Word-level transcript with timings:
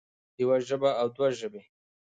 يوه 0.41 0.57
ژبه 0.67 0.89
او 1.01 1.07
دوه 1.15 1.27
ژبې 1.39 1.61